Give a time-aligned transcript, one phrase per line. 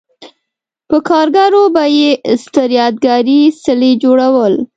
[0.89, 2.09] په کارګرو به یې
[2.43, 4.53] ستر یادګاري څلي جوړول